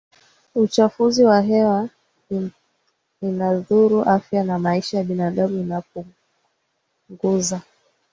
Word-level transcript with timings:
uchafuzi 0.55 1.23
wa 1.23 1.41
hewa 1.41 1.89
Inadhuru 3.21 4.01
afya 4.01 4.43
na 4.43 4.59
maisha 4.59 4.97
ya 4.97 5.03
binadamu 5.03 5.59
inapunguza 5.59 7.61